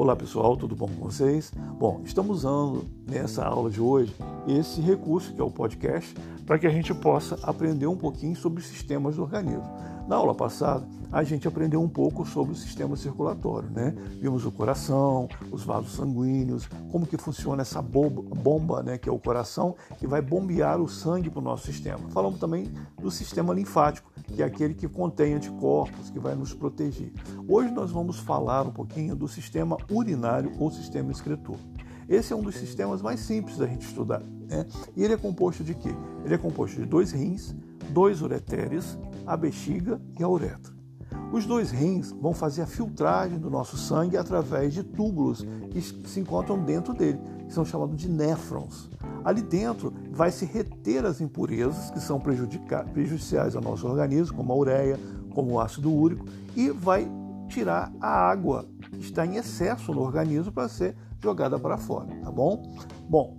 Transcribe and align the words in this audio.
Olá 0.00 0.16
pessoal, 0.16 0.56
tudo 0.56 0.74
bom 0.74 0.88
com 0.88 1.10
vocês? 1.10 1.52
Bom, 1.78 2.00
estamos 2.06 2.38
usando 2.38 2.86
nessa 3.06 3.44
aula 3.44 3.68
de 3.68 3.82
hoje 3.82 4.16
esse 4.48 4.80
recurso 4.80 5.34
que 5.34 5.40
é 5.42 5.44
o 5.44 5.50
podcast 5.50 6.14
para 6.46 6.58
que 6.58 6.66
a 6.66 6.70
gente 6.70 6.94
possa 6.94 7.38
aprender 7.42 7.86
um 7.86 7.98
pouquinho 7.98 8.34
sobre 8.34 8.60
os 8.60 8.66
sistemas 8.66 9.16
do 9.16 9.22
organismo. 9.22 9.70
Na 10.08 10.16
aula 10.16 10.34
passada, 10.34 10.88
a 11.12 11.22
gente 11.22 11.46
aprendeu 11.46 11.82
um 11.82 11.88
pouco 11.88 12.24
sobre 12.24 12.52
o 12.52 12.56
sistema 12.56 12.96
circulatório, 12.96 13.68
né? 13.70 13.94
Vimos 14.20 14.46
o 14.46 14.50
coração, 14.50 15.28
os 15.52 15.64
vasos 15.64 15.92
sanguíneos, 15.92 16.66
como 16.90 17.06
que 17.06 17.18
funciona 17.18 17.60
essa 17.60 17.82
bomba, 17.82 18.82
né, 18.82 18.96
que 18.96 19.08
é 19.08 19.12
o 19.12 19.18
coração, 19.18 19.76
que 19.98 20.06
vai 20.06 20.22
bombear 20.22 20.80
o 20.80 20.88
sangue 20.88 21.28
para 21.28 21.40
o 21.40 21.42
nosso 21.42 21.66
sistema. 21.66 22.08
Falamos 22.08 22.40
também 22.40 22.72
do 22.98 23.10
sistema 23.10 23.52
linfático, 23.52 24.09
que 24.34 24.42
é 24.42 24.46
aquele 24.46 24.74
que 24.74 24.88
contém 24.88 25.34
anticorpos, 25.34 26.10
que 26.10 26.18
vai 26.18 26.34
nos 26.34 26.54
proteger. 26.54 27.12
Hoje 27.48 27.70
nós 27.70 27.90
vamos 27.90 28.18
falar 28.18 28.66
um 28.66 28.70
pouquinho 28.70 29.14
do 29.14 29.28
sistema 29.28 29.76
urinário 29.90 30.52
ou 30.58 30.70
sistema 30.70 31.10
excretor. 31.10 31.56
Esse 32.08 32.32
é 32.32 32.36
um 32.36 32.42
dos 32.42 32.56
sistemas 32.56 33.00
mais 33.00 33.20
simples 33.20 33.56
da 33.56 33.66
gente 33.66 33.86
estudar. 33.86 34.20
Né? 34.20 34.66
E 34.96 35.04
ele 35.04 35.14
é 35.14 35.16
composto 35.16 35.62
de 35.62 35.74
quê? 35.74 35.90
Ele 36.24 36.34
é 36.34 36.38
composto 36.38 36.80
de 36.80 36.86
dois 36.86 37.12
rins, 37.12 37.54
dois 37.90 38.20
ureteres, 38.20 38.98
a 39.26 39.36
bexiga 39.36 40.00
e 40.18 40.22
a 40.22 40.28
uretra. 40.28 40.79
Os 41.32 41.46
dois 41.46 41.70
rins 41.70 42.10
vão 42.10 42.34
fazer 42.34 42.62
a 42.62 42.66
filtragem 42.66 43.38
do 43.38 43.48
nosso 43.48 43.76
sangue 43.76 44.16
através 44.16 44.74
de 44.74 44.82
túbulos 44.82 45.46
que 45.70 45.80
se 45.80 46.18
encontram 46.18 46.58
dentro 46.58 46.92
dele, 46.92 47.20
que 47.46 47.52
são 47.52 47.64
chamados 47.64 47.96
de 47.96 48.08
néfrons. 48.08 48.90
Ali 49.24 49.40
dentro 49.40 49.92
vai 50.10 50.32
se 50.32 50.44
reter 50.44 51.04
as 51.04 51.20
impurezas 51.20 51.90
que 51.90 52.00
são 52.00 52.20
prejudiciais 52.20 53.54
ao 53.54 53.62
nosso 53.62 53.86
organismo, 53.86 54.36
como 54.36 54.52
a 54.52 54.56
ureia, 54.56 54.98
como 55.32 55.52
o 55.52 55.60
ácido 55.60 55.92
úrico, 55.92 56.26
e 56.56 56.70
vai 56.70 57.08
tirar 57.48 57.92
a 58.00 58.08
água 58.08 58.66
que 58.90 58.98
está 58.98 59.24
em 59.24 59.36
excesso 59.36 59.92
no 59.92 60.00
organismo 60.00 60.50
para 60.50 60.68
ser 60.68 60.96
jogada 61.22 61.58
para 61.58 61.76
fora, 61.76 62.08
tá 62.24 62.30
bom? 62.30 62.76
Bom, 63.08 63.38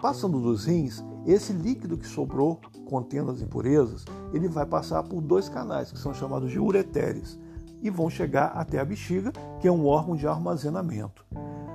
passando 0.00 0.40
dos 0.40 0.64
rins, 0.64 1.04
esse 1.26 1.52
líquido 1.52 1.98
que 1.98 2.06
sobrou 2.06 2.60
contendo 2.88 3.30
as 3.30 3.40
impurezas, 3.40 4.04
ele 4.32 4.48
vai 4.48 4.66
passar 4.66 5.02
por 5.02 5.20
dois 5.20 5.48
canais 5.48 5.92
que 5.92 5.98
são 5.98 6.14
chamados 6.14 6.50
de 6.50 6.58
ureteres 6.58 7.38
e 7.82 7.90
vão 7.90 8.10
chegar 8.10 8.46
até 8.54 8.78
a 8.78 8.84
bexiga, 8.84 9.32
que 9.60 9.68
é 9.68 9.72
um 9.72 9.86
órgão 9.86 10.16
de 10.16 10.26
armazenamento. 10.26 11.24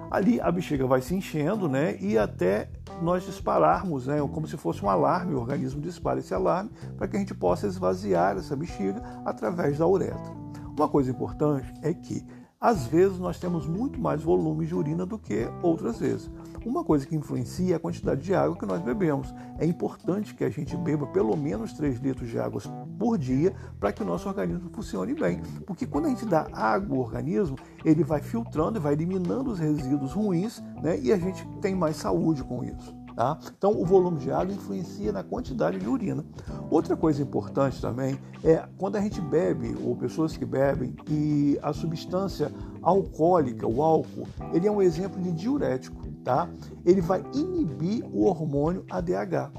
Ali 0.09 0.39
a 0.39 0.51
bexiga 0.51 0.85
vai 0.85 1.01
se 1.01 1.15
enchendo, 1.15 1.67
né, 1.67 1.97
e 1.99 2.17
até 2.17 2.69
nós 3.01 3.23
dispararmos, 3.23 4.07
né, 4.07 4.17
como 4.31 4.47
se 4.47 4.55
fosse 4.55 4.83
um 4.83 4.89
alarme, 4.89 5.33
o 5.33 5.39
organismo 5.39 5.81
dispara 5.81 6.19
esse 6.19 6.33
alarme 6.33 6.69
para 6.97 7.07
que 7.07 7.15
a 7.17 7.19
gente 7.19 7.33
possa 7.33 7.67
esvaziar 7.67 8.37
essa 8.37 8.55
bexiga 8.55 9.01
através 9.25 9.77
da 9.77 9.87
uretra. 9.87 10.33
Uma 10.77 10.87
coisa 10.87 11.11
importante 11.11 11.73
é 11.81 11.93
que 11.93 12.25
às 12.59 12.87
vezes 12.87 13.19
nós 13.19 13.39
temos 13.39 13.67
muito 13.67 13.99
mais 13.99 14.21
volume 14.21 14.65
de 14.65 14.73
urina 14.73 15.05
do 15.05 15.19
que 15.19 15.47
outras 15.61 15.99
vezes. 15.99 16.29
Uma 16.65 16.83
coisa 16.83 17.05
que 17.05 17.15
influencia 17.15 17.73
é 17.73 17.77
a 17.77 17.79
quantidade 17.79 18.21
de 18.21 18.33
água 18.33 18.57
que 18.57 18.65
nós 18.65 18.81
bebemos. 18.81 19.31
É 19.59 19.65
importante 19.67 20.33
que 20.33 20.43
a 20.43 20.49
gente 20.49 20.75
beba 20.75 21.05
pelo 21.05 21.37
menos 21.37 21.73
3 21.73 21.99
litros 21.99 22.27
de 22.27 22.39
água 22.39 22.59
por 22.97 23.19
dia 23.19 23.53
para 23.79 23.93
que 23.93 24.01
o 24.01 24.05
nosso 24.05 24.27
organismo 24.27 24.71
funcione 24.71 25.13
bem. 25.13 25.43
Porque 25.67 25.85
quando 25.85 26.05
a 26.05 26.09
gente 26.09 26.25
dá 26.25 26.47
água 26.51 26.97
ao 26.97 27.03
organismo, 27.03 27.55
ele 27.83 28.03
vai 28.03 28.19
filtrando 28.19 28.79
e 28.79 28.81
vai 28.81 28.93
eliminando 28.93 29.51
os 29.51 29.59
resíduos 29.59 30.13
ruins 30.13 30.59
né? 30.81 30.99
e 30.99 31.13
a 31.13 31.17
gente 31.17 31.47
tem 31.61 31.75
mais 31.75 31.97
saúde 31.97 32.43
com 32.43 32.63
isso. 32.63 32.95
Tá? 33.15 33.37
Então, 33.57 33.71
o 33.71 33.85
volume 33.85 34.17
de 34.17 34.29
água 34.29 34.53
influencia 34.53 35.11
na 35.13 35.23
quantidade 35.23 35.79
de 35.79 35.87
urina. 35.87 36.25
Outra 36.69 36.97
coisa 36.97 37.21
importante 37.21 37.79
também 37.79 38.19
é 38.43 38.67
quando 38.77 38.97
a 38.97 39.01
gente 39.01 39.21
bebe, 39.21 39.73
ou 39.81 39.95
pessoas 39.95 40.35
que 40.35 40.45
bebem, 40.45 40.93
e 41.09 41.57
a 41.61 41.71
substância 41.71 42.51
alcoólica, 42.81 43.65
o 43.65 43.81
álcool, 43.81 44.27
ele 44.53 44.67
é 44.67 44.71
um 44.71 44.81
exemplo 44.81 45.21
de 45.21 45.31
diurético. 45.31 46.04
Tá? 46.25 46.49
Ele 46.83 47.01
vai 47.01 47.23
inibir 47.33 48.03
o 48.11 48.25
hormônio 48.25 48.83
ADH. 48.89 49.51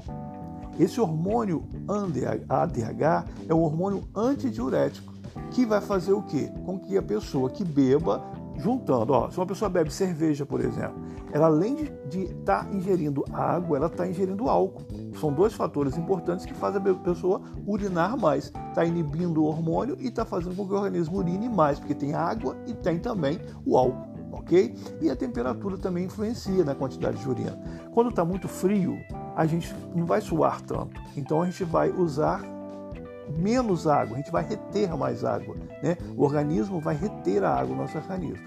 Esse 0.77 0.99
hormônio 1.01 1.63
ADH 2.49 3.25
é 3.47 3.53
um 3.53 3.63
hormônio 3.63 4.03
antidiurético 4.13 5.13
que 5.51 5.65
vai 5.65 5.79
fazer 5.79 6.11
o 6.11 6.21
quê? 6.21 6.51
Com 6.65 6.77
que 6.77 6.97
a 6.97 7.01
pessoa 7.01 7.49
que 7.49 7.63
beba 7.63 8.21
juntando. 8.57 9.13
Ó, 9.13 9.29
se 9.29 9.37
uma 9.37 9.45
pessoa 9.45 9.69
bebe 9.69 9.91
cerveja, 9.91 10.45
por 10.45 10.59
exemplo, 10.59 10.95
ela 11.31 11.45
além 11.45 11.75
de 12.09 12.23
estar 12.23 12.65
tá 12.65 12.73
ingerindo 12.73 13.23
água, 13.31 13.77
ela 13.77 13.87
está 13.87 14.07
ingerindo 14.07 14.49
álcool. 14.49 14.85
São 15.19 15.31
dois 15.31 15.53
fatores 15.53 15.97
importantes 15.97 16.45
que 16.45 16.53
fazem 16.53 16.81
a 16.81 16.93
pessoa 16.95 17.41
urinar 17.65 18.17
mais. 18.17 18.51
Está 18.69 18.83
inibindo 18.83 19.41
o 19.41 19.45
hormônio 19.45 19.95
e 19.99 20.07
está 20.07 20.25
fazendo 20.25 20.55
com 20.55 20.67
que 20.67 20.73
o 20.73 20.75
organismo 20.75 21.17
urine 21.17 21.47
mais, 21.47 21.79
porque 21.79 21.95
tem 21.95 22.13
água 22.13 22.57
e 22.67 22.73
tem 22.73 22.99
também 22.99 23.39
o 23.65 23.77
álcool. 23.77 24.16
Ok? 24.37 24.75
E 25.01 25.09
a 25.09 25.15
temperatura 25.15 25.77
também 25.77 26.05
influencia 26.05 26.63
na 26.63 26.75
quantidade 26.75 27.17
de 27.17 27.27
urina. 27.27 27.59
Quando 27.91 28.09
está 28.09 28.23
muito 28.23 28.47
frio, 28.47 28.97
a 29.35 29.45
gente 29.45 29.73
não 29.95 30.05
vai 30.05 30.21
suar 30.21 30.61
tanto. 30.61 31.01
Então 31.15 31.41
a 31.41 31.45
gente 31.45 31.63
vai 31.63 31.89
usar 31.89 32.41
menos 33.35 33.87
água, 33.87 34.15
a 34.15 34.17
gente 34.17 34.31
vai 34.31 34.43
reter 34.43 34.95
mais 34.95 35.23
água. 35.23 35.55
Né? 35.81 35.97
O 36.15 36.23
organismo 36.23 36.79
vai 36.79 36.95
reter 36.95 37.43
a 37.43 37.53
água 37.53 37.75
no 37.75 37.81
nosso 37.81 37.97
organismo. 37.97 38.45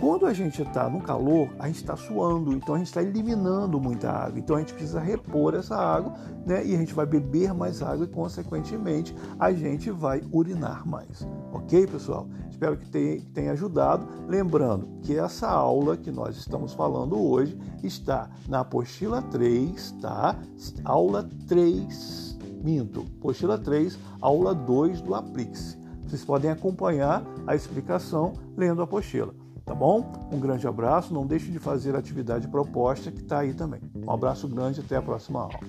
Quando 0.00 0.26
a 0.26 0.32
gente 0.32 0.62
está 0.62 0.88
no 0.88 1.00
calor, 1.00 1.48
a 1.58 1.66
gente 1.66 1.78
está 1.78 1.96
suando, 1.96 2.52
então 2.52 2.76
a 2.76 2.78
gente 2.78 2.86
está 2.86 3.02
eliminando 3.02 3.80
muita 3.80 4.08
água. 4.10 4.38
Então 4.38 4.54
a 4.54 4.60
gente 4.60 4.72
precisa 4.72 5.00
repor 5.00 5.54
essa 5.54 5.76
água 5.76 6.14
né? 6.46 6.64
e 6.64 6.74
a 6.74 6.78
gente 6.78 6.94
vai 6.94 7.04
beber 7.04 7.52
mais 7.52 7.82
água 7.82 8.04
e, 8.04 8.08
consequentemente, 8.08 9.14
a 9.40 9.52
gente 9.52 9.90
vai 9.90 10.22
urinar 10.30 10.86
mais. 10.86 11.26
Ok, 11.52 11.86
pessoal? 11.88 12.28
Espero 12.48 12.76
que 12.76 12.88
tenha, 13.32 13.52
ajudado. 13.52 14.06
Lembrando 14.28 14.88
que 15.02 15.18
essa 15.18 15.48
aula 15.48 15.96
que 15.96 16.12
nós 16.12 16.36
estamos 16.36 16.72
falando 16.74 17.20
hoje 17.20 17.58
está 17.82 18.30
na 18.48 18.60
apostila 18.60 19.20
3, 19.22 19.92
tá? 20.00 20.36
Aula 20.84 21.28
3 21.48 22.38
Minto, 22.62 23.06
apostila 23.18 23.56
3, 23.56 23.98
aula 24.20 24.54
2 24.54 25.00
do 25.00 25.14
Aplique-se. 25.14 25.78
Vocês 26.04 26.24
podem 26.24 26.50
acompanhar 26.50 27.22
a 27.46 27.54
explicação 27.54 28.32
lendo 28.56 28.80
a 28.80 28.84
apostila. 28.84 29.34
Tá 29.68 29.74
bom? 29.74 30.10
Um 30.32 30.40
grande 30.40 30.66
abraço. 30.66 31.12
Não 31.12 31.26
deixe 31.26 31.50
de 31.50 31.58
fazer 31.58 31.94
a 31.94 31.98
atividade 31.98 32.48
proposta 32.48 33.12
que 33.12 33.20
está 33.20 33.40
aí 33.40 33.52
também. 33.52 33.80
Um 33.94 34.10
abraço 34.10 34.48
grande 34.48 34.80
até 34.80 34.96
a 34.96 35.02
próxima 35.02 35.42
aula. 35.42 35.60